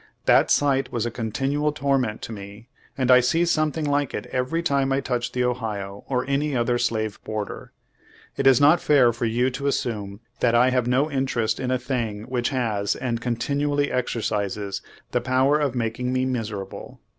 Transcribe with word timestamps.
That 0.25 0.49
sight 0.49 0.91
was 0.91 1.05
a 1.05 1.11
continual 1.11 1.71
torment 1.71 2.23
to 2.23 2.31
me, 2.31 2.69
and 2.97 3.11
I 3.11 3.19
see 3.19 3.45
something 3.45 3.85
like 3.85 4.15
it 4.15 4.25
every 4.31 4.63
time 4.63 4.91
I 4.91 4.99
touch 4.99 5.31
the 5.31 5.43
Ohio 5.43 6.03
or 6.07 6.27
any 6.27 6.55
other 6.55 6.79
slave 6.79 7.19
border. 7.23 7.71
It 8.35 8.47
is 8.47 8.59
not 8.59 8.81
fair 8.81 9.13
for 9.13 9.25
you 9.25 9.51
to 9.51 9.67
assume 9.67 10.19
that 10.39 10.55
I 10.55 10.71
have 10.71 10.87
no 10.87 11.11
interest 11.11 11.59
in 11.59 11.69
a 11.69 11.77
thing 11.77 12.23
which 12.23 12.49
has, 12.49 12.95
and 12.95 13.21
continually 13.21 13.91
exercises, 13.91 14.81
the 15.11 15.21
power 15.21 15.59
of 15.59 15.75
making 15.75 16.11
me 16.11 16.25
miserable." 16.25 16.99